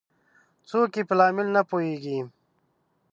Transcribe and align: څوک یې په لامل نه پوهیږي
څوک 0.69 0.91
یې 0.97 1.03
په 1.09 1.13
لامل 1.19 1.47
نه 1.55 1.61
پوهیږي 1.69 2.19